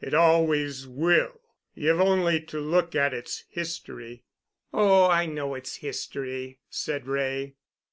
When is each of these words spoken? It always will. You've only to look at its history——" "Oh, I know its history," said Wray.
It 0.00 0.14
always 0.14 0.86
will. 0.86 1.40
You've 1.74 2.00
only 2.00 2.40
to 2.42 2.60
look 2.60 2.94
at 2.94 3.12
its 3.12 3.42
history——" 3.50 4.22
"Oh, 4.72 5.08
I 5.10 5.26
know 5.26 5.56
its 5.56 5.78
history," 5.78 6.60
said 6.70 7.08
Wray. 7.08 7.54